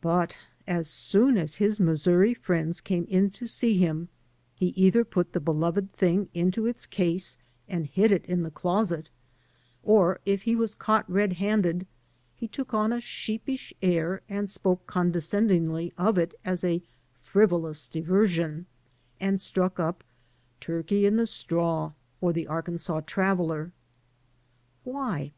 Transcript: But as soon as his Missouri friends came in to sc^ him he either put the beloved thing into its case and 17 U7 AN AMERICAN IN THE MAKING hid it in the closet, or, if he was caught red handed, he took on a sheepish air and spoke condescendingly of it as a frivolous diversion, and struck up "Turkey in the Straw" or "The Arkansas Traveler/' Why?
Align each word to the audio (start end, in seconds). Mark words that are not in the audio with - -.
But 0.00 0.38
as 0.66 0.88
soon 0.88 1.36
as 1.36 1.56
his 1.56 1.78
Missouri 1.78 2.32
friends 2.32 2.80
came 2.80 3.04
in 3.10 3.28
to 3.32 3.44
sc^ 3.44 3.76
him 3.76 4.08
he 4.54 4.68
either 4.68 5.04
put 5.04 5.34
the 5.34 5.38
beloved 5.38 5.92
thing 5.92 6.30
into 6.32 6.64
its 6.66 6.86
case 6.86 7.36
and 7.68 7.84
17 7.84 7.84
U7 7.84 7.84
AN 7.84 7.84
AMERICAN 7.84 7.84
IN 7.84 7.84
THE 7.84 7.84
MAKING 7.84 8.02
hid 8.02 8.24
it 8.24 8.32
in 8.32 8.42
the 8.42 8.58
closet, 8.58 9.08
or, 9.82 10.20
if 10.24 10.42
he 10.44 10.56
was 10.56 10.74
caught 10.74 11.10
red 11.12 11.34
handed, 11.34 11.86
he 12.34 12.48
took 12.48 12.72
on 12.72 12.90
a 12.90 13.02
sheepish 13.02 13.74
air 13.82 14.22
and 14.30 14.48
spoke 14.48 14.86
condescendingly 14.86 15.92
of 15.98 16.16
it 16.16 16.32
as 16.42 16.64
a 16.64 16.82
frivolous 17.20 17.86
diversion, 17.86 18.64
and 19.20 19.42
struck 19.42 19.78
up 19.78 20.02
"Turkey 20.60 21.04
in 21.04 21.16
the 21.16 21.26
Straw" 21.26 21.92
or 22.22 22.32
"The 22.32 22.46
Arkansas 22.46 23.02
Traveler/' 23.02 23.72
Why? 24.84 25.32